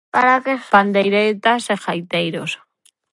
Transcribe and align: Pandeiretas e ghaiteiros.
Pandeiretas 0.73 1.63
e 1.73 1.75
ghaiteiros. 1.83 2.51